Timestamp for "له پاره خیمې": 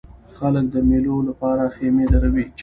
1.27-2.05